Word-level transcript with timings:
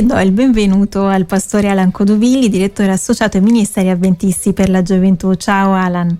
e 0.00 0.02
do 0.02 0.18
il 0.18 0.30
benvenuto 0.30 1.04
al 1.04 1.26
pastore 1.26 1.68
Alan 1.68 1.90
Codovilli, 1.90 2.48
direttore 2.48 2.90
associato 2.90 3.36
ai 3.36 3.42
Ministeri 3.42 3.90
Avventisti 3.90 4.54
per 4.54 4.70
la 4.70 4.80
Gioventù. 4.80 5.34
Ciao 5.34 5.74
Alan. 5.74 6.16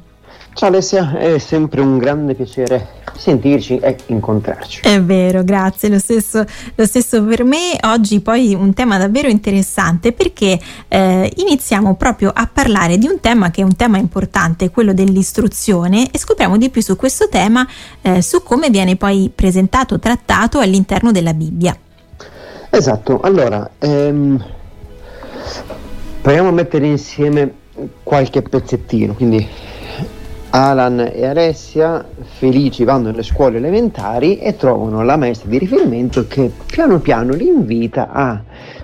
Ciao 0.52 0.68
Alessia, 0.68 1.16
è 1.16 1.38
sempre 1.38 1.80
un 1.80 1.96
grande 1.96 2.34
piacere 2.34 2.98
sentirci 3.16 3.78
e 3.78 3.96
incontrarci. 4.08 4.82
È 4.82 5.00
vero, 5.00 5.42
grazie, 5.44 5.88
lo 5.88 5.98
stesso, 5.98 6.44
lo 6.74 6.84
stesso 6.84 7.24
per 7.24 7.44
me. 7.44 7.78
Oggi 7.84 8.20
poi 8.20 8.52
un 8.54 8.74
tema 8.74 8.98
davvero 8.98 9.28
interessante 9.28 10.12
perché 10.12 10.60
eh, 10.88 11.32
iniziamo 11.36 11.94
proprio 11.94 12.30
a 12.34 12.46
parlare 12.52 12.98
di 12.98 13.06
un 13.06 13.18
tema 13.20 13.50
che 13.50 13.62
è 13.62 13.64
un 13.64 13.76
tema 13.76 13.96
importante, 13.96 14.68
quello 14.68 14.92
dell'istruzione 14.92 16.10
e 16.10 16.18
scopriamo 16.18 16.58
di 16.58 16.68
più 16.68 16.82
su 16.82 16.96
questo 16.96 17.30
tema, 17.30 17.66
eh, 18.02 18.20
su 18.20 18.42
come 18.42 18.68
viene 18.68 18.96
poi 18.96 19.30
presentato, 19.34 19.98
trattato 19.98 20.58
all'interno 20.58 21.12
della 21.12 21.32
Bibbia. 21.32 21.74
Esatto, 22.72 23.18
allora 23.20 23.68
ehm, 23.80 24.42
proviamo 26.22 26.50
a 26.50 26.52
mettere 26.52 26.86
insieme 26.86 27.52
qualche 28.04 28.42
pezzettino, 28.42 29.14
quindi 29.14 29.44
Alan 30.50 31.10
e 31.12 31.26
Alessia 31.26 32.06
felici 32.38 32.84
vanno 32.84 33.10
nelle 33.10 33.24
scuole 33.24 33.56
elementari 33.56 34.38
e 34.38 34.54
trovano 34.56 35.02
la 35.02 35.16
maestra 35.16 35.48
di 35.48 35.58
riferimento 35.58 36.28
che 36.28 36.52
piano 36.66 37.00
piano 37.00 37.34
li 37.34 37.48
invita 37.48 38.10
a 38.10 38.40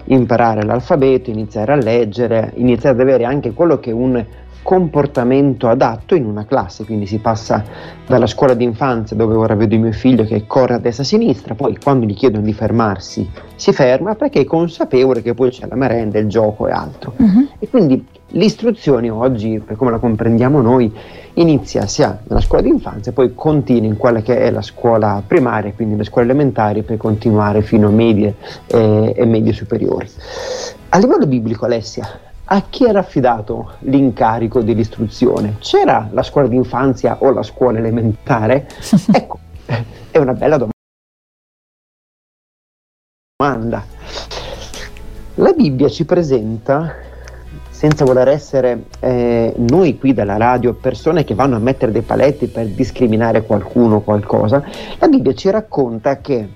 imparare 0.06 0.64
l'alfabeto, 0.64 1.30
iniziare 1.30 1.72
a 1.72 1.76
leggere, 1.76 2.52
iniziare 2.56 2.96
ad 2.96 3.00
avere 3.00 3.24
anche 3.24 3.52
quello 3.52 3.78
che 3.78 3.92
un 3.92 4.24
comportamento 4.66 5.68
adatto 5.68 6.16
in 6.16 6.24
una 6.24 6.44
classe, 6.44 6.84
quindi 6.84 7.06
si 7.06 7.18
passa 7.18 7.62
dalla 8.04 8.26
scuola 8.26 8.52
d'infanzia 8.52 9.14
dove 9.14 9.36
ora 9.36 9.54
vedo 9.54 9.78
mio 9.78 9.92
figlio 9.92 10.24
che 10.24 10.44
corre 10.44 10.74
a 10.74 10.78
destra 10.78 11.04
e 11.04 11.06
a 11.06 11.08
sinistra, 11.08 11.54
poi 11.54 11.78
quando 11.80 12.04
gli 12.04 12.14
chiedono 12.14 12.42
di 12.42 12.52
fermarsi 12.52 13.30
si 13.54 13.72
ferma 13.72 14.16
perché 14.16 14.40
è 14.40 14.44
consapevole 14.44 15.22
che 15.22 15.34
poi 15.34 15.50
c'è 15.50 15.68
la 15.68 15.76
merenda, 15.76 16.18
il 16.18 16.26
gioco 16.26 16.66
e 16.66 16.72
altro. 16.72 17.12
Uh-huh. 17.16 17.46
E 17.60 17.68
quindi 17.68 18.04
l'istruzione 18.30 19.08
oggi, 19.08 19.62
per 19.64 19.76
come 19.76 19.92
la 19.92 19.98
comprendiamo 19.98 20.60
noi, 20.60 20.92
inizia 21.34 21.86
sia 21.86 22.18
nella 22.26 22.40
scuola 22.40 22.64
d'infanzia, 22.64 23.12
poi 23.12 23.34
continua 23.36 23.88
in 23.88 23.96
quella 23.96 24.20
che 24.20 24.36
è 24.36 24.50
la 24.50 24.62
scuola 24.62 25.22
primaria, 25.24 25.72
quindi 25.76 25.94
le 25.94 26.02
scuole 26.02 26.26
elementari, 26.26 26.82
per 26.82 26.96
continuare 26.96 27.62
fino 27.62 27.86
a 27.86 27.92
medie 27.92 28.34
eh, 28.66 29.14
e 29.16 29.24
medie 29.26 29.52
superiori. 29.52 30.08
A 30.88 30.98
livello 30.98 31.26
biblico, 31.26 31.66
Alessia, 31.66 32.25
a 32.48 32.62
chi 32.68 32.84
era 32.84 33.00
affidato 33.00 33.72
l'incarico 33.80 34.62
dell'istruzione? 34.62 35.56
C'era 35.58 36.08
la 36.12 36.22
scuola 36.22 36.46
d'infanzia 36.48 37.18
o 37.20 37.30
la 37.30 37.42
scuola 37.42 37.78
elementare? 37.78 38.68
ecco, 39.12 39.38
è 40.10 40.18
una 40.18 40.32
bella 40.32 40.68
domanda. 43.36 43.84
La 45.34 45.52
Bibbia 45.52 45.88
ci 45.88 46.04
presenta, 46.04 46.94
senza 47.68 48.04
voler 48.04 48.28
essere 48.28 48.84
eh, 49.00 49.52
noi 49.56 49.98
qui 49.98 50.14
dalla 50.14 50.36
radio 50.36 50.72
persone 50.74 51.24
che 51.24 51.34
vanno 51.34 51.56
a 51.56 51.60
mettere 51.60 51.92
dei 51.92 52.02
paletti 52.02 52.46
per 52.46 52.68
discriminare 52.68 53.42
qualcuno 53.42 53.96
o 53.96 54.00
qualcosa, 54.02 54.64
la 54.98 55.08
Bibbia 55.08 55.34
ci 55.34 55.50
racconta 55.50 56.20
che 56.20 56.48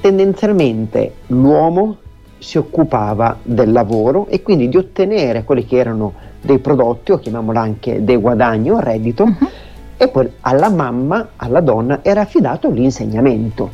tendenzialmente 0.00 1.14
l'uomo 1.28 1.98
si 2.38 2.58
occupava 2.58 3.38
del 3.42 3.72
lavoro 3.72 4.26
e 4.28 4.42
quindi 4.42 4.68
di 4.68 4.76
ottenere 4.76 5.44
quelli 5.44 5.64
che 5.64 5.76
erano 5.76 6.14
dei 6.40 6.58
prodotti 6.58 7.12
o 7.12 7.18
chiamiamolo 7.18 7.58
anche 7.58 8.04
dei 8.04 8.16
guadagni 8.16 8.70
o 8.70 8.78
reddito 8.78 9.24
uh-huh. 9.24 9.48
e 9.96 10.08
poi 10.08 10.30
alla 10.40 10.70
mamma, 10.70 11.30
alla 11.36 11.60
donna 11.60 12.00
era 12.02 12.22
affidato 12.22 12.70
l'insegnamento. 12.70 13.70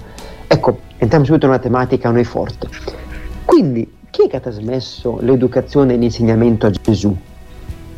Ecco, 0.47 0.79
entriamo 0.97 1.25
subito 1.25 1.47
in 1.47 1.53
una 1.53 1.61
tematica 1.61 2.09
a 2.09 2.13
noi 2.13 2.25
forte. 2.25 2.69
Quindi 3.45 3.91
chi 4.11 4.25
è 4.25 4.29
che 4.29 4.37
ha 4.37 4.41
trasmesso 4.41 5.19
l'educazione 5.21 5.95
e 5.95 5.97
l'insegnamento 5.97 6.67
a 6.67 6.71
Gesù? 6.71 7.15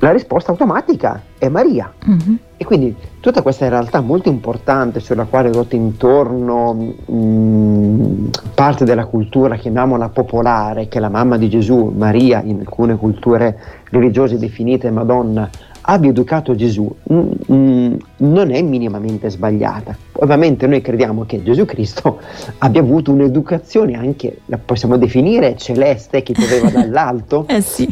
La 0.07 0.13
risposta 0.13 0.53
automatica 0.53 1.21
è 1.37 1.49
Maria. 1.49 1.93
Uh-huh. 2.07 2.37
E 2.57 2.65
quindi 2.65 2.95
tutta 3.19 3.43
questa 3.43 3.69
realtà 3.69 4.01
molto 4.01 4.29
importante 4.29 5.01
sulla 5.01 5.25
quale 5.25 5.51
ruota 5.51 5.75
intorno 5.75 6.73
mh, 6.73 7.13
mm, 7.13 8.27
parte 8.55 8.85
della 8.85 9.07
cultura, 9.07 9.57
chiamiamola 9.57 10.09
popolare, 10.11 10.87
che 10.87 11.01
la 11.01 11.09
mamma 11.09 11.37
di 11.37 11.49
Gesù, 11.49 11.93
Maria, 11.93 12.41
in 12.45 12.61
alcune 12.61 12.95
culture 12.95 13.59
religiose 13.91 14.39
definite 14.39 14.93
Madonna, 14.93 15.51
abbia 15.89 16.11
educato 16.11 16.55
Gesù 16.55 16.89
mh, 17.03 17.15
mm, 17.53 17.57
mh, 17.57 17.97
non 18.19 18.53
è 18.53 18.63
minimamente 18.63 19.29
sbagliata. 19.29 19.97
Ovviamente 20.21 20.69
noi 20.69 20.83
crediamo 20.83 21.25
che 21.27 21.43
Gesù 21.43 21.65
Cristo 21.65 22.21
abbia 22.59 22.81
avuto 22.81 23.11
un'educazione 23.11 23.95
anche, 23.95 24.43
la 24.45 24.59
possiamo 24.65 24.99
definire 24.99 25.57
celeste, 25.57 26.23
che 26.23 26.33
pioveva 26.33 26.71
dall'alto. 26.81 27.45
eh 27.49 27.61
sì. 27.61 27.89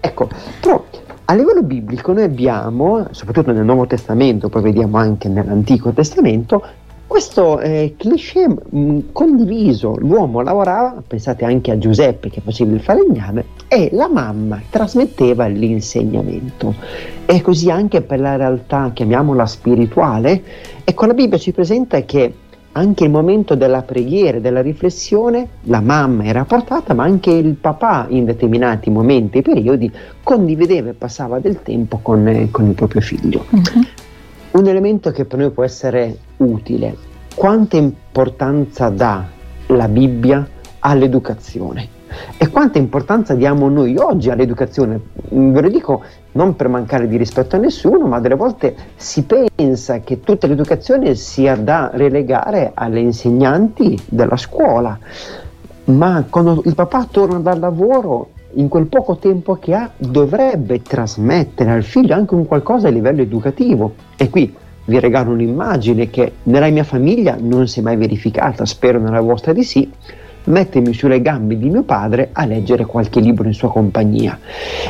Ecco, 0.00 0.28
però 0.60 0.84
a 1.32 1.34
livello 1.34 1.62
biblico 1.62 2.12
noi 2.12 2.24
abbiamo, 2.24 3.06
soprattutto 3.12 3.52
nel 3.52 3.64
Nuovo 3.64 3.86
Testamento, 3.86 4.50
poi 4.50 4.60
vediamo 4.60 4.98
anche 4.98 5.28
nell'Antico 5.28 5.90
Testamento, 5.90 6.62
questo 7.06 7.58
eh, 7.58 7.94
cliché 7.96 8.46
mh, 8.48 8.78
mm, 8.78 8.98
condiviso, 9.12 9.96
l'uomo 9.98 10.42
lavorava, 10.42 11.02
pensate 11.06 11.46
anche 11.46 11.70
a 11.70 11.78
Giuseppe 11.78 12.28
che 12.28 12.42
faceva 12.42 12.74
il 12.74 12.82
falegname, 12.82 13.44
e 13.66 13.88
la 13.92 14.08
mamma 14.08 14.60
trasmetteva 14.68 15.46
l'insegnamento. 15.46 16.74
E 17.24 17.40
così 17.40 17.70
anche 17.70 18.02
per 18.02 18.20
la 18.20 18.36
realtà, 18.36 18.90
chiamiamola 18.92 19.46
spirituale, 19.46 20.42
ecco 20.84 21.06
la 21.06 21.14
Bibbia 21.14 21.38
ci 21.38 21.52
presenta 21.52 22.02
che 22.02 22.34
anche 22.72 23.04
il 23.04 23.10
momento 23.10 23.54
della 23.54 23.82
preghiera, 23.82 24.38
della 24.38 24.62
riflessione, 24.62 25.48
la 25.64 25.80
mamma 25.80 26.24
era 26.24 26.44
portata, 26.44 26.94
ma 26.94 27.04
anche 27.04 27.30
il 27.30 27.54
papà 27.54 28.06
in 28.08 28.24
determinati 28.24 28.88
momenti 28.90 29.38
e 29.38 29.42
periodi 29.42 29.92
condivideva 30.22 30.90
e 30.90 30.94
passava 30.94 31.38
del 31.38 31.62
tempo 31.62 31.98
con, 32.00 32.26
eh, 32.28 32.50
con 32.50 32.66
il 32.66 32.74
proprio 32.74 33.00
figlio. 33.00 33.44
Uh-huh. 33.50 34.60
Un 34.60 34.66
elemento 34.66 35.10
che 35.10 35.24
per 35.24 35.38
noi 35.38 35.50
può 35.50 35.64
essere 35.64 36.16
utile, 36.38 36.96
quanta 37.34 37.76
importanza 37.76 38.88
dà 38.88 39.26
la 39.66 39.88
Bibbia 39.88 40.46
all'educazione? 40.80 42.00
E 42.36 42.48
quanta 42.48 42.78
importanza 42.78 43.34
diamo 43.34 43.68
noi 43.68 43.96
oggi 43.96 44.30
all'educazione? 44.30 45.00
Ve 45.30 45.60
lo 45.60 45.68
dico 45.68 46.02
non 46.32 46.56
per 46.56 46.68
mancare 46.68 47.08
di 47.08 47.16
rispetto 47.16 47.56
a 47.56 47.58
nessuno, 47.58 48.06
ma 48.06 48.20
delle 48.20 48.34
volte 48.34 48.74
si 48.96 49.24
pensa 49.24 50.00
che 50.00 50.20
tutta 50.20 50.46
l'educazione 50.46 51.14
sia 51.14 51.56
da 51.56 51.90
relegare 51.92 52.72
alle 52.74 53.00
insegnanti 53.00 53.98
della 54.08 54.36
scuola. 54.36 54.98
Ma 55.84 56.24
quando 56.28 56.62
il 56.64 56.74
papà 56.74 57.06
torna 57.10 57.38
dal 57.38 57.58
lavoro, 57.58 58.30
in 58.54 58.68
quel 58.68 58.86
poco 58.86 59.16
tempo 59.16 59.56
che 59.56 59.74
ha, 59.74 59.90
dovrebbe 59.96 60.82
trasmettere 60.82 61.70
al 61.70 61.82
figlio 61.82 62.14
anche 62.14 62.34
un 62.34 62.46
qualcosa 62.46 62.88
a 62.88 62.90
livello 62.90 63.22
educativo. 63.22 63.94
E 64.16 64.28
qui 64.30 64.54
vi 64.84 64.98
regalo 64.98 65.30
un'immagine 65.32 66.10
che 66.10 66.32
nella 66.44 66.68
mia 66.68 66.84
famiglia 66.84 67.36
non 67.38 67.68
si 67.68 67.80
è 67.80 67.82
mai 67.82 67.96
verificata, 67.96 68.64
spero 68.66 68.98
nella 68.98 69.20
vostra 69.20 69.52
di 69.52 69.64
sì 69.64 69.90
mettermi 70.44 70.92
sulle 70.92 71.22
gambe 71.22 71.58
di 71.58 71.68
mio 71.68 71.82
padre 71.82 72.30
a 72.32 72.44
leggere 72.44 72.84
qualche 72.84 73.20
libro 73.20 73.46
in 73.46 73.54
sua 73.54 73.70
compagnia. 73.70 74.38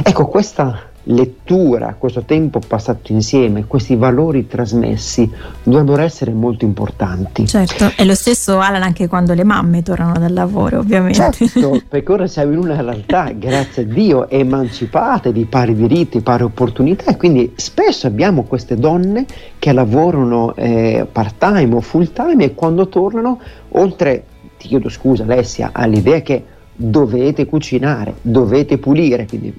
Ecco, 0.02 0.26
questa 0.26 0.90
lettura, 1.04 1.96
questo 1.98 2.22
tempo 2.22 2.60
passato 2.64 3.12
insieme, 3.12 3.66
questi 3.66 3.96
valori 3.96 4.46
trasmessi 4.46 5.28
dovrebbero 5.62 6.02
essere 6.02 6.32
molto 6.32 6.64
importanti. 6.64 7.46
Certo, 7.46 7.92
è 7.96 8.04
lo 8.04 8.14
stesso 8.14 8.60
Alan 8.60 8.82
anche 8.82 9.08
quando 9.08 9.34
le 9.34 9.44
mamme 9.44 9.82
tornano 9.82 10.18
dal 10.18 10.32
lavoro, 10.32 10.78
ovviamente. 10.78 11.14
Certo, 11.18 11.80
perché 11.88 12.12
ora 12.12 12.26
siamo 12.26 12.52
in 12.52 12.58
una 12.58 12.80
realtà, 12.80 13.32
grazie 13.32 13.82
a 13.82 13.86
Dio, 13.86 14.28
emancipata 14.28 15.30
di 15.30 15.44
pari 15.44 15.74
diritti, 15.74 16.20
pari 16.20 16.44
opportunità 16.44 17.10
e 17.10 17.16
quindi 17.16 17.52
spesso 17.56 18.06
abbiamo 18.06 18.44
queste 18.44 18.76
donne 18.76 19.26
che 19.58 19.72
lavorano 19.72 20.54
eh, 20.54 21.06
part 21.10 21.34
time 21.38 21.74
o 21.74 21.80
full 21.80 22.12
time 22.12 22.44
e 22.44 22.54
quando 22.54 22.88
tornano, 22.88 23.40
oltre 23.70 24.24
ti 24.62 24.68
chiedo 24.68 24.88
scusa 24.88 25.24
Alessia, 25.24 25.70
all'idea 25.72 26.20
che 26.20 26.44
dovete 26.72 27.46
cucinare, 27.46 28.14
dovete 28.22 28.78
pulire, 28.78 29.26
quindi 29.26 29.52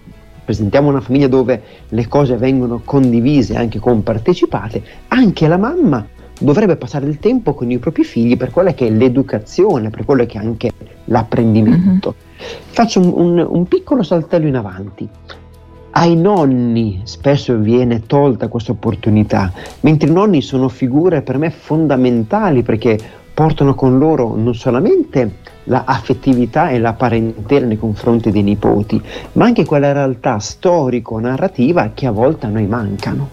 presentiamo 0.46 0.88
una 0.88 1.02
famiglia 1.02 1.28
dove 1.28 1.62
le 1.90 2.08
cose 2.08 2.38
vengono 2.38 2.82
condivise, 2.86 3.58
anche 3.58 3.80
compartecipate, 3.80 4.82
anche 5.10 5.48
la 5.50 5.58
mamma 5.58 6.08
dovrebbe 6.40 6.78
passare 6.78 7.04
del 7.04 7.20
tempo 7.20 7.54
con 7.54 7.70
i 7.70 7.80
propri 7.80 8.06
figli 8.06 8.38
per 8.38 8.50
quella 8.50 8.74
che 8.74 8.88
è 8.88 8.90
l'educazione, 8.90 9.90
per 9.90 10.06
quello 10.06 10.26
che 10.26 10.38
è 10.38 10.42
anche 10.42 10.72
l'apprendimento. 11.06 12.16
Mm-hmm. 12.16 12.48
Faccio 12.70 13.02
un, 13.02 13.12
un, 13.14 13.46
un 13.50 13.68
piccolo 13.68 14.04
saltello 14.04 14.48
in 14.48 14.56
avanti. 14.56 15.08
Ai 15.96 16.16
nonni 16.16 17.02
spesso 17.04 17.58
viene 17.58 18.06
tolta 18.08 18.48
questa 18.48 18.72
opportunità, 18.72 19.52
mentre 19.82 20.10
i 20.10 20.14
nonni 20.14 20.42
sono 20.42 20.70
figure 20.70 21.22
per 21.22 21.38
me 21.38 21.52
fondamentali 21.52 22.64
perché 22.64 23.22
portano 23.34 23.74
con 23.74 23.98
loro 23.98 24.36
non 24.36 24.54
solamente 24.54 25.42
l'affettività 25.66 26.70
e 26.70 26.80
la 26.80 26.94
parentela 26.94 27.66
nei 27.66 27.78
confronti 27.78 28.32
dei 28.32 28.44
nipoti, 28.44 29.02
ma 29.34 29.46
anche 29.46 29.66
quella 29.66 29.92
realtà 29.92 30.40
storico-narrativa 30.40 31.92
che 31.94 32.06
a 32.06 32.12
volte 32.12 32.46
a 32.46 32.50
noi 32.50 32.68
mancano. 32.68 33.30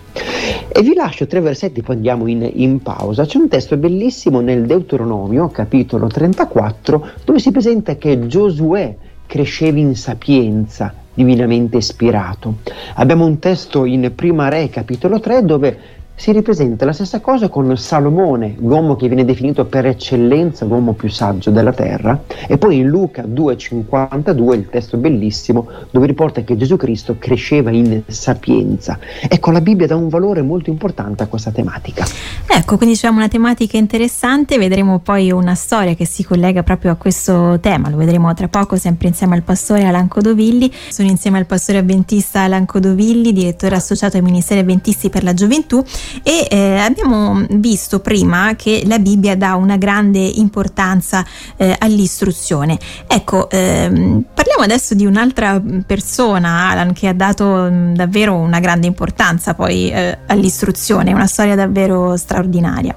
E 0.69 0.83
vi 0.83 0.95
lascio 0.95 1.27
tre 1.27 1.41
versetti, 1.41 1.83
poi 1.83 1.97
andiamo 1.97 2.27
in, 2.29 2.49
in, 2.55 2.81
pausa. 2.81 3.27
C'è 3.27 3.39
un 3.39 3.49
testo 3.49 3.77
bellissimo 3.77 4.41
nel 4.41 4.67
Deuteronomio, 4.67 5.49
capitolo 5.49 6.07
34, 6.07 7.09
dove 7.25 7.39
si 7.39 7.51
presenta 7.51 7.97
che 7.97 8.27
Giosuè, 8.27 8.97
cresceva 9.27 9.79
in 9.79 9.97
sapienza, 9.97 10.95
divinamente 11.13 11.79
ispirato. 11.79 12.59
Abbiamo 12.95 13.27
un 13.27 13.39
testo 13.39 13.85
in 13.85 14.13
Prima 14.15 14.49
Re, 14.49 14.69
capitolo 14.71 15.21
3, 15.21 15.45
dove 15.45 15.79
si 16.21 16.33
ripresenta 16.33 16.85
la 16.85 16.93
stessa 16.93 17.21
cosa 17.21 17.49
con 17.49 17.75
Salomone, 17.79 18.57
l'uomo 18.59 18.95
che 18.95 19.07
viene 19.07 19.25
definito 19.25 19.65
per 19.65 19.87
eccellenza 19.87 20.67
l'uomo 20.67 20.93
più 20.93 21.09
saggio 21.09 21.51
della 21.51 21.73
terra, 21.73 22.25
e 22.47 22.59
poi 22.59 22.77
in 22.77 22.89
Luca 22.89 23.23
2,52 23.23 24.53
il 24.53 24.69
testo 24.69 24.99
bellissimo 24.99 25.67
dove 25.91 26.07
riporta 26.07 26.43
che 26.43 26.59
Gesù 26.59 26.77
Cristo 26.77 27.17
cresceva 27.19 27.71
in 27.71 28.03
sapienza. 28.07 28.99
Ecco, 29.27 29.51
la 29.51 29.63
Bibbia 29.63 29.87
dà 29.87 29.97
un 29.97 30.11
valore 30.11 30.43
molto 30.43 30.69
importante 30.69 31.23
a 31.23 31.27
questa 31.27 31.53
tematica. 31.53 32.05
Ecco, 32.47 32.77
quindi 32.77 32.97
diciamo 32.97 33.17
una 33.17 33.29
tematica 33.29 33.79
interessante, 33.79 34.59
vedremo 34.59 34.99
poi 34.99 35.31
una 35.31 35.55
storia 35.55 35.95
che 35.95 36.05
si 36.05 36.23
collega 36.23 36.63
proprio 36.63 36.91
a 36.91 36.97
questo 36.97 37.59
tema, 37.61 37.89
lo 37.89 37.97
vedremo 37.97 38.35
tra 38.35 38.49
poco 38.49 38.77
sempre 38.77 39.09
insieme 39.09 39.37
al 39.37 39.43
pastore 39.43 39.85
Alan 39.85 40.07
Codovilli. 40.07 40.71
Sono 40.91 41.09
insieme 41.09 41.39
al 41.39 41.47
pastore 41.47 41.79
avventista 41.79 42.43
Alan 42.43 42.67
Codovilli, 42.67 43.33
direttore 43.33 43.77
associato 43.77 44.19
ai 44.19 44.23
Ministeri 44.23 44.61
Avventisti 44.61 45.09
per 45.09 45.23
la 45.23 45.33
Gioventù 45.33 45.83
e 46.23 46.47
eh, 46.51 46.77
abbiamo 46.79 47.45
visto 47.51 48.01
prima 48.01 48.55
che 48.57 48.83
la 48.87 48.99
Bibbia 48.99 49.37
dà 49.37 49.55
una 49.55 49.77
grande 49.77 50.19
importanza 50.19 51.25
eh, 51.57 51.77
all'istruzione. 51.79 52.79
Ecco, 53.07 53.49
ehm, 53.51 54.25
parliamo 54.35 54.63
adesso 54.63 54.95
di 54.95 55.07
un'altra 55.07 55.61
persona, 55.87 56.71
Alan, 56.71 56.93
che 56.93 57.09
ha 57.09 57.15
dato 57.15 57.45
mh, 57.45 57.75
mm, 57.75 57.95
davvero 57.95 58.37
una 58.37 58.61
grande 58.61 58.87
importanza 58.87 59.55
poi 59.55 59.91
eh, 59.91 60.19
all'istruzione, 60.27 61.13
una 61.13 61.27
storia 61.27 61.55
davvero 61.55 62.17
straordinaria. 62.17 62.97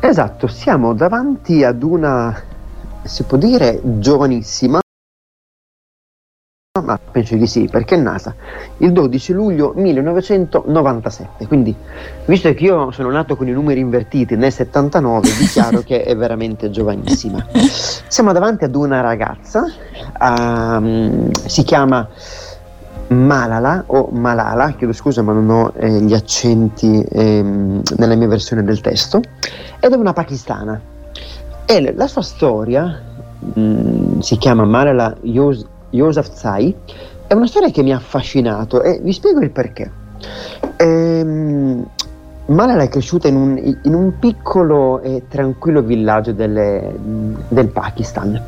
Esatto, 0.00 0.46
siamo 0.46 0.94
davanti 0.94 1.64
ad 1.64 1.82
una, 1.82 2.40
si 3.02 3.24
può 3.24 3.36
dire, 3.36 3.80
giovanissima 3.82 4.78
ma 6.80 6.98
penso 6.98 7.36
di 7.36 7.46
sì, 7.46 7.68
perché 7.70 7.94
è 7.94 7.98
nata 7.98 8.34
il 8.78 8.92
12 8.92 9.32
luglio 9.32 9.72
1997. 9.74 11.46
Quindi, 11.46 11.74
visto 12.26 12.52
che 12.54 12.64
io 12.64 12.90
sono 12.90 13.10
nato 13.10 13.36
con 13.36 13.48
i 13.48 13.52
numeri 13.52 13.80
invertiti 13.80 14.36
nel 14.36 14.52
79, 14.52 15.28
dichiaro 15.38 15.80
che 15.80 16.02
è 16.02 16.16
veramente 16.16 16.70
giovanissima. 16.70 17.44
Siamo 18.08 18.32
davanti 18.32 18.64
ad 18.64 18.74
una 18.74 19.00
ragazza, 19.00 19.64
um, 20.20 21.30
si 21.32 21.62
chiama 21.62 22.08
Malala 23.08 23.84
o 23.86 24.08
Malala, 24.12 24.72
chiedo 24.72 24.92
scusa 24.92 25.22
ma 25.22 25.32
non 25.32 25.48
ho 25.48 25.72
eh, 25.76 26.00
gli 26.02 26.12
accenti 26.12 27.02
ehm, 27.02 27.82
nella 27.96 28.14
mia 28.14 28.28
versione 28.28 28.62
del 28.62 28.80
testo, 28.80 29.20
ed 29.80 29.92
è 29.92 29.96
una 29.96 30.12
pakistana. 30.12 30.80
E 31.64 31.94
la 31.94 32.06
sua 32.06 32.22
storia 32.22 33.00
mh, 33.38 33.60
mm, 33.60 34.18
si 34.20 34.36
chiama 34.36 34.64
Malala 34.64 35.16
Yousafzai 35.22 35.76
Yousafzai, 35.90 36.74
è 37.26 37.34
una 37.34 37.46
storia 37.46 37.70
che 37.70 37.82
mi 37.82 37.92
ha 37.92 37.96
affascinato 37.96 38.82
e 38.82 39.00
vi 39.02 39.12
spiego 39.12 39.40
il 39.40 39.50
perché. 39.50 39.90
Ehm, 40.76 41.86
Malala 42.46 42.82
è 42.82 42.88
cresciuta 42.88 43.28
in 43.28 43.36
un, 43.36 43.76
in 43.82 43.94
un 43.94 44.18
piccolo 44.18 45.02
e 45.02 45.24
tranquillo 45.28 45.82
villaggio 45.82 46.32
delle, 46.32 46.96
del 47.48 47.68
Pakistan. 47.68 48.42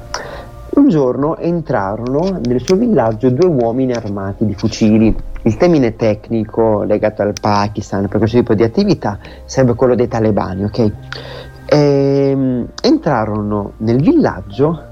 Un 0.71 0.89
giorno 0.89 1.37
entrarono 1.37 2.41
nel 2.47 2.63
suo 2.63 2.77
villaggio 2.77 3.29
due 3.29 3.49
uomini 3.49 3.93
armati 3.93 4.47
di 4.47 4.55
fucili. 4.55 5.15
Il 5.43 5.57
termine 5.59 5.97
tecnico 5.97 6.83
legato 6.85 7.21
al 7.21 7.35
Pakistan 7.39 8.09
per 8.09 8.19
questo 8.19 8.39
tipo 8.39 8.55
di 8.55 8.63
attività 8.63 9.19
sarebbe 9.45 9.75
quello 9.75 9.95
dei 9.95 10.09
talebani, 10.09 10.65
ok? 10.65 10.93
Ehm, 11.67 12.69
entrarono 12.81 13.73
nel 13.79 14.01
villaggio 14.01 14.83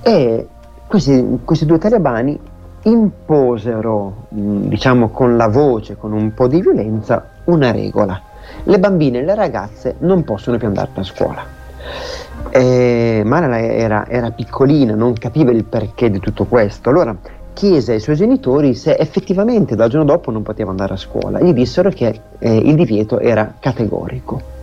e 0.00 0.46
questi, 0.94 1.40
questi 1.44 1.66
due 1.66 1.78
talebani 1.78 2.38
imposero, 2.82 4.26
mm, 4.32 4.66
diciamo 4.66 5.08
con 5.08 5.36
la 5.36 5.48
voce, 5.48 5.96
con 5.96 6.12
un 6.12 6.32
po' 6.34 6.46
di 6.46 6.60
violenza, 6.60 7.30
una 7.44 7.72
regola. 7.72 8.20
Le 8.62 8.78
bambine 8.78 9.18
e 9.18 9.24
le 9.24 9.34
ragazze 9.34 9.96
non 10.00 10.22
possono 10.22 10.56
più 10.56 10.68
andare 10.68 10.90
a 10.94 11.02
scuola. 11.02 11.44
E 12.50 13.22
Mara 13.24 13.58
era, 13.58 14.06
era 14.06 14.30
piccolina, 14.30 14.94
non 14.94 15.14
capiva 15.14 15.50
il 15.50 15.64
perché 15.64 16.10
di 16.10 16.20
tutto 16.20 16.44
questo. 16.44 16.90
Allora 16.90 17.16
chiese 17.52 17.94
ai 17.94 18.00
suoi 18.00 18.14
genitori 18.14 18.74
se 18.74 18.96
effettivamente 18.96 19.74
dal 19.74 19.88
giorno 19.88 20.06
dopo 20.06 20.30
non 20.30 20.42
poteva 20.42 20.70
andare 20.70 20.94
a 20.94 20.96
scuola. 20.96 21.40
Gli 21.40 21.52
dissero 21.52 21.90
che 21.90 22.20
eh, 22.38 22.56
il 22.56 22.76
divieto 22.76 23.18
era 23.18 23.54
categorico. 23.58 24.53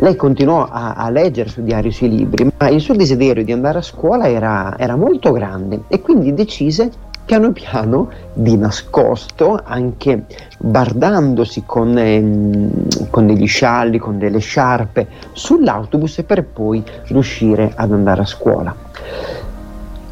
Lei 0.00 0.14
continuò 0.14 0.68
a, 0.70 0.94
a, 0.94 1.10
leggere, 1.10 1.48
a 1.48 1.50
studiare 1.50 1.88
i 1.88 1.92
suoi 1.92 2.10
libri, 2.10 2.48
ma 2.56 2.68
il 2.68 2.80
suo 2.80 2.94
desiderio 2.94 3.42
di 3.42 3.50
andare 3.50 3.78
a 3.78 3.82
scuola 3.82 4.28
era, 4.28 4.78
era 4.78 4.94
molto 4.94 5.32
grande 5.32 5.82
e 5.88 6.00
quindi 6.00 6.32
decise 6.34 6.88
piano 7.24 7.50
piano 7.50 8.08
di 8.32 8.56
nascosto, 8.56 9.60
anche 9.62 10.26
bardandosi 10.58 11.64
con, 11.66 11.98
eh, 11.98 12.70
con, 13.10 13.26
degli 13.26 13.48
scialli, 13.48 13.98
con 13.98 14.18
delle 14.18 14.38
sciarpe 14.38 15.08
sull'autobus 15.32 16.22
per 16.24 16.44
poi 16.44 16.80
riuscire 17.06 17.72
ad 17.74 17.90
andare 17.90 18.22
a 18.22 18.26
scuola. 18.26 18.72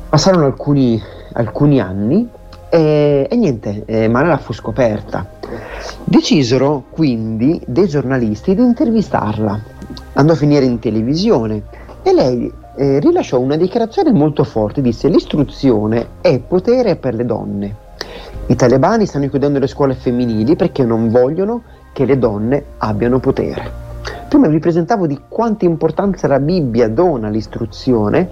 Passarono 0.08 0.46
alcuni, 0.46 1.00
alcuni 1.34 1.80
anni 1.80 2.28
e, 2.68 3.28
e 3.30 3.36
niente, 3.36 3.84
eh, 3.86 4.08
Manala 4.08 4.38
fu 4.38 4.52
scoperta. 4.52 5.24
Decisero 6.02 6.82
quindi 6.90 7.60
dei 7.64 7.86
giornalisti 7.86 8.52
di 8.56 8.62
intervistarla 8.62 9.74
andò 10.16 10.32
a 10.32 10.36
finire 10.36 10.64
in 10.64 10.78
televisione 10.78 11.62
e 12.02 12.12
lei 12.12 12.52
eh, 12.76 13.00
rilasciò 13.00 13.38
una 13.38 13.56
dichiarazione 13.56 14.12
molto 14.12 14.44
forte, 14.44 14.82
disse 14.82 15.08
l'istruzione 15.08 16.08
è 16.20 16.38
potere 16.38 16.96
per 16.96 17.14
le 17.14 17.24
donne. 17.24 17.76
I 18.46 18.54
talebani 18.54 19.06
stanno 19.06 19.28
chiudendo 19.28 19.58
le 19.58 19.66
scuole 19.66 19.94
femminili 19.94 20.56
perché 20.56 20.84
non 20.84 21.08
vogliono 21.10 21.62
che 21.92 22.04
le 22.04 22.18
donne 22.18 22.64
abbiano 22.78 23.18
potere. 23.18 23.84
Prima 24.28 24.48
vi 24.48 24.58
presentavo 24.58 25.06
di 25.06 25.20
quanta 25.28 25.64
importanza 25.64 26.28
la 26.28 26.38
Bibbia 26.38 26.88
dona 26.88 27.28
all'istruzione 27.28 28.28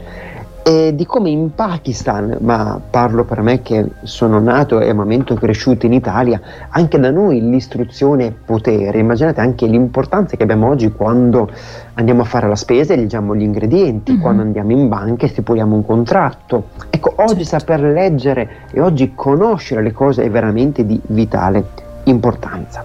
e 0.66 0.94
di 0.94 1.04
come 1.04 1.28
in 1.28 1.54
Pakistan, 1.54 2.38
ma 2.40 2.80
parlo 2.88 3.24
per 3.24 3.42
me 3.42 3.60
che 3.60 3.86
sono 4.04 4.40
nato 4.40 4.80
e 4.80 4.94
momento 4.94 5.34
cresciuto 5.34 5.84
in 5.84 5.92
Italia, 5.92 6.40
anche 6.70 6.98
da 6.98 7.10
noi 7.10 7.50
l'istruzione 7.50 8.28
è 8.28 8.32
potere. 8.32 8.98
Immaginate 8.98 9.42
anche 9.42 9.66
l'importanza 9.66 10.38
che 10.38 10.42
abbiamo 10.42 10.68
oggi 10.68 10.90
quando 10.90 11.50
andiamo 11.92 12.22
a 12.22 12.24
fare 12.24 12.48
la 12.48 12.56
spesa 12.56 12.94
e 12.94 12.96
leggiamo 12.96 13.36
gli 13.36 13.42
ingredienti, 13.42 14.12
mm-hmm. 14.12 14.20
quando 14.22 14.40
andiamo 14.40 14.72
in 14.72 14.88
banca 14.88 15.26
e 15.26 15.28
stipuliamo 15.28 15.74
un 15.74 15.84
contratto. 15.84 16.68
Ecco, 16.88 17.12
oggi 17.16 17.44
certo. 17.44 17.58
saper 17.58 17.82
leggere 17.82 18.48
e 18.72 18.80
oggi 18.80 19.12
conoscere 19.14 19.82
le 19.82 19.92
cose 19.92 20.24
è 20.24 20.30
veramente 20.30 20.86
di 20.86 20.98
vitale 21.08 21.62
importanza. 22.04 22.82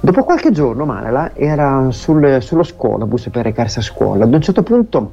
Dopo 0.00 0.24
qualche 0.24 0.50
giorno 0.50 0.86
Malala 0.86 1.32
era 1.34 1.88
sul, 1.90 2.38
sullo 2.40 2.62
scuolabus 2.62 3.28
per 3.30 3.44
recarsi 3.44 3.80
a 3.80 3.82
scuola. 3.82 4.24
Ad 4.24 4.32
un 4.32 4.40
certo 4.40 4.62
punto 4.62 5.12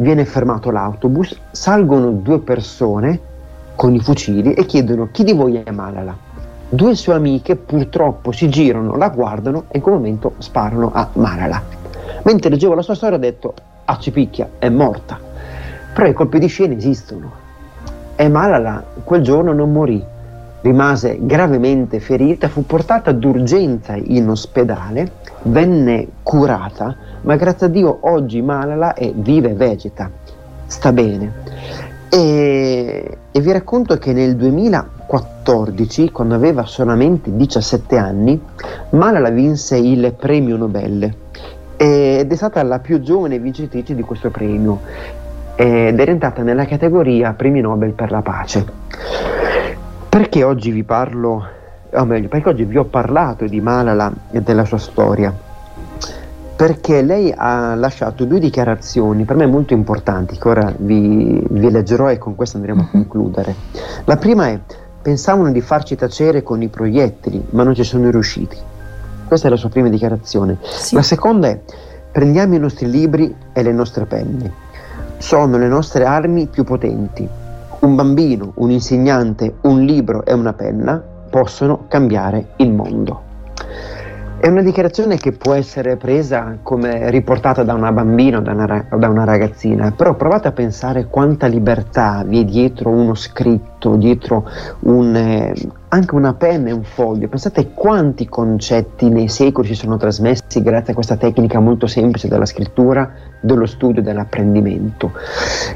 viene 0.00 0.24
fermato 0.24 0.70
l'autobus, 0.70 1.36
salgono 1.50 2.10
due 2.10 2.40
persone 2.40 3.20
con 3.74 3.94
i 3.94 4.00
fucili 4.00 4.54
e 4.54 4.64
chiedono 4.66 5.08
chi 5.10 5.24
di 5.24 5.32
voi 5.32 5.56
è 5.62 5.70
Malala. 5.70 6.16
Due 6.68 6.94
sue 6.94 7.14
amiche 7.14 7.56
purtroppo 7.56 8.30
si 8.30 8.48
girano, 8.48 8.96
la 8.96 9.08
guardano 9.08 9.64
e 9.68 9.78
in 9.78 9.82
quel 9.82 9.94
momento 9.94 10.34
sparano 10.38 10.90
a 10.92 11.08
Malala. 11.14 11.62
Mentre 12.24 12.50
leggevo 12.50 12.74
la 12.74 12.82
sua 12.82 12.94
storia 12.94 13.16
ho 13.16 13.20
detto, 13.20 13.54
ah 13.84 13.98
ci 13.98 14.10
picchia, 14.10 14.48
è 14.58 14.68
morta. 14.68 15.18
Però 15.94 16.06
i 16.06 16.12
colpi 16.12 16.38
di 16.38 16.46
scena 16.46 16.74
esistono. 16.74 17.46
E 18.14 18.28
Malala 18.28 18.84
quel 19.02 19.22
giorno 19.22 19.52
non 19.52 19.72
morì, 19.72 20.04
rimase 20.60 21.18
gravemente 21.20 22.00
ferita, 22.00 22.48
fu 22.48 22.66
portata 22.66 23.12
d'urgenza 23.12 23.94
in 23.94 24.28
ospedale, 24.28 25.12
venne 25.42 26.06
curata, 26.22 26.96
ma 27.22 27.36
grazie 27.36 27.66
a 27.66 27.70
Dio 27.70 27.98
oggi 28.02 28.42
Malala 28.42 28.94
è 28.94 29.12
viva 29.14 29.48
e 29.48 29.54
vegeta, 29.54 30.10
sta 30.66 30.92
bene. 30.92 31.32
E, 32.10 33.18
e 33.30 33.40
vi 33.40 33.52
racconto 33.52 33.96
che 33.98 34.12
nel 34.12 34.34
2014, 34.36 36.10
quando 36.10 36.34
aveva 36.34 36.64
solamente 36.64 37.34
17 37.34 37.96
anni, 37.96 38.40
Malala 38.90 39.30
vinse 39.30 39.76
il 39.76 40.14
premio 40.18 40.56
Nobel 40.56 41.14
ed 41.80 42.32
è 42.32 42.34
stata 42.34 42.60
la 42.64 42.80
più 42.80 43.00
giovane 43.00 43.38
vincitrice 43.38 43.94
di 43.94 44.02
questo 44.02 44.30
premio 44.30 44.80
ed 45.54 46.00
è 46.00 46.08
entrata 46.08 46.42
nella 46.42 46.66
categoria 46.66 47.32
premi 47.34 47.60
Nobel 47.60 47.92
per 47.92 48.10
la 48.10 48.20
pace. 48.20 49.37
Perché 50.18 50.42
oggi 50.42 50.72
vi 50.72 50.82
parlo, 50.82 51.46
o 51.92 52.04
meglio, 52.04 52.26
perché 52.26 52.48
oggi 52.48 52.64
vi 52.64 52.76
ho 52.76 52.86
parlato 52.86 53.44
di 53.44 53.60
Malala 53.60 54.12
e 54.32 54.40
della 54.40 54.64
sua 54.64 54.78
storia? 54.78 55.32
Perché 56.56 57.02
lei 57.02 57.32
ha 57.32 57.76
lasciato 57.76 58.24
due 58.24 58.40
dichiarazioni 58.40 59.22
per 59.22 59.36
me 59.36 59.46
molto 59.46 59.74
importanti 59.74 60.36
che 60.36 60.48
ora 60.48 60.74
vi, 60.76 61.40
vi 61.48 61.70
leggerò 61.70 62.10
e 62.10 62.18
con 62.18 62.34
questo 62.34 62.56
andremo 62.56 62.80
a 62.80 62.84
mhm. 62.86 62.90
concludere. 62.90 63.54
La 64.06 64.16
prima 64.16 64.48
è, 64.48 64.58
pensavano 65.00 65.52
di 65.52 65.60
farci 65.60 65.94
tacere 65.94 66.42
con 66.42 66.62
i 66.62 66.68
proiettili, 66.68 67.46
ma 67.50 67.62
non 67.62 67.76
ci 67.76 67.84
sono 67.84 68.10
riusciti. 68.10 68.56
Questa 69.24 69.46
è 69.46 69.50
la 69.50 69.56
sua 69.56 69.68
prima 69.68 69.88
dichiarazione. 69.88 70.58
Sì. 70.62 70.96
La 70.96 71.02
seconda 71.02 71.46
è, 71.46 71.60
prendiamo 72.10 72.56
i 72.56 72.58
nostri 72.58 72.90
libri 72.90 73.32
e 73.52 73.62
le 73.62 73.72
nostre 73.72 74.04
penne. 74.04 74.52
Sono 75.18 75.58
le 75.58 75.68
nostre 75.68 76.04
armi 76.04 76.48
più 76.48 76.64
potenti 76.64 77.46
Un 77.80 77.94
bambino, 77.94 78.52
un 78.56 78.72
insegnante, 78.72 79.54
un 79.60 79.84
libro 79.84 80.24
e 80.24 80.32
una 80.32 80.52
penna 80.52 81.00
possono 81.30 81.84
cambiare 81.86 82.48
il 82.56 82.72
mondo. 82.72 83.22
È 84.40 84.48
una 84.48 84.62
dichiarazione 84.62 85.16
che 85.16 85.30
può 85.30 85.52
essere 85.54 85.96
presa 85.96 86.58
come 86.62 87.08
riportata 87.10 87.62
da 87.62 87.74
una 87.74 87.92
bambina 87.92 88.38
o 88.38 88.40
da 88.40 88.50
una, 88.50 88.86
da 88.96 89.08
una 89.08 89.22
ragazzina, 89.22 89.92
però 89.92 90.14
provate 90.14 90.48
a 90.48 90.52
pensare 90.52 91.06
quanta 91.06 91.46
libertà 91.46 92.24
vi 92.26 92.40
è 92.40 92.44
dietro 92.44 92.90
uno 92.90 93.14
scritto, 93.14 93.94
dietro 93.94 94.48
un, 94.80 95.14
eh, 95.14 95.54
anche 95.88 96.14
una 96.16 96.34
penna 96.34 96.70
e 96.70 96.72
un 96.72 96.82
foglio. 96.84 97.28
Pensate 97.28 97.72
quanti 97.74 98.28
concetti 98.28 99.08
nei 99.08 99.28
secoli 99.28 99.68
si 99.68 99.74
sono 99.74 99.96
trasmessi 99.96 100.62
grazie 100.62 100.92
a 100.92 100.94
questa 100.94 101.16
tecnica 101.16 101.60
molto 101.60 101.86
semplice 101.86 102.26
della 102.26 102.46
scrittura, 102.46 103.08
dello 103.40 103.66
studio 103.66 104.00
e 104.00 104.04
dell'apprendimento. 104.04 105.12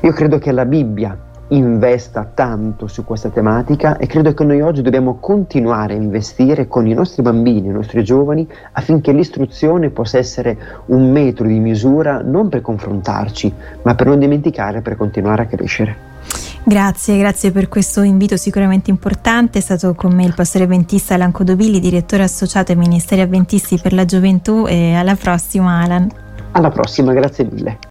Io 0.00 0.12
credo 0.12 0.38
che 0.38 0.50
la 0.50 0.64
Bibbia 0.64 1.30
investa 1.56 2.30
tanto 2.32 2.86
su 2.86 3.04
questa 3.04 3.28
tematica 3.28 3.96
e 3.96 4.06
credo 4.06 4.32
che 4.32 4.44
noi 4.44 4.60
oggi 4.60 4.82
dobbiamo 4.82 5.16
continuare 5.18 5.94
a 5.94 5.96
investire 5.96 6.66
con 6.66 6.86
i 6.86 6.94
nostri 6.94 7.22
bambini, 7.22 7.68
i 7.68 7.72
nostri 7.72 8.02
giovani, 8.02 8.46
affinché 8.72 9.12
l'istruzione 9.12 9.90
possa 9.90 10.18
essere 10.18 10.56
un 10.86 11.10
metro 11.10 11.46
di 11.46 11.58
misura 11.58 12.22
non 12.22 12.48
per 12.48 12.62
confrontarci, 12.62 13.52
ma 13.82 13.94
per 13.94 14.06
non 14.06 14.18
dimenticare, 14.18 14.80
per 14.80 14.96
continuare 14.96 15.42
a 15.42 15.46
crescere. 15.46 16.10
Grazie, 16.64 17.18
grazie 17.18 17.50
per 17.50 17.68
questo 17.68 18.02
invito 18.02 18.36
sicuramente 18.36 18.90
importante. 18.90 19.58
È 19.58 19.62
stato 19.62 19.94
con 19.94 20.14
me 20.14 20.24
il 20.24 20.34
pastore 20.34 20.64
avventista 20.64 21.14
Alan 21.14 21.32
Codovili, 21.32 21.80
direttore 21.80 22.22
associato 22.22 22.72
ai 22.72 22.78
Ministeri 22.78 23.20
Avventisti 23.20 23.78
per 23.78 23.92
la 23.92 24.04
Gioventù 24.04 24.64
e 24.66 24.94
alla 24.94 25.16
prossima 25.16 25.82
Alan. 25.82 26.08
Alla 26.52 26.70
prossima, 26.70 27.12
grazie 27.12 27.44
mille. 27.50 27.78